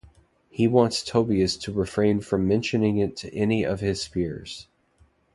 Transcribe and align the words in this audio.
He 0.49 0.67
wants 0.67 1.03
Tobias 1.03 1.55
to 1.57 1.71
refrain 1.71 2.21
from 2.21 2.47
mentioning 2.47 2.97
it 2.97 3.15
to 3.17 3.31
any 3.35 3.63
of 3.63 3.81
his 3.81 4.07
peers. 4.07 4.67